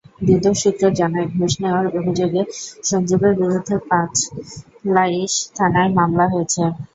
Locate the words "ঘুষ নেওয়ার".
1.35-1.85